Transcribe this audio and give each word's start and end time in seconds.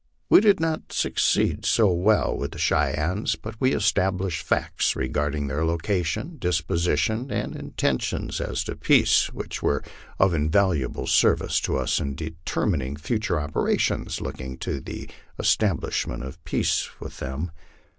We 0.31 0.41
did 0.41 0.59
not 0.59 0.91
succeed 0.91 1.63
so 1.63 1.93
well 1.93 2.35
with 2.35 2.53
the 2.53 2.57
Cheyennes, 2.57 3.35
but 3.35 3.61
we 3.61 3.75
established 3.75 4.41
facts 4.43 4.95
regarding 4.95 5.45
their 5.45 5.63
location, 5.63 6.37
disposition, 6.39 7.29
and 7.29 7.55
intentions 7.55 8.41
as 8.41 8.63
to 8.63 8.75
peace, 8.75 9.31
which 9.31 9.61
were 9.61 9.83
of 10.17 10.33
invaluable 10.33 11.05
service 11.05 11.61
to 11.61 11.77
us 11.77 11.99
in 11.99 12.15
determining 12.15 12.95
future 12.95 13.39
operations 13.39 14.21
looking 14.21 14.57
to 14.57 14.79
the 14.79 15.07
es 15.39 15.55
tablishment 15.55 16.23
of 16.25 16.43
peace 16.45 16.99
with 16.99 17.19
them. 17.19 17.51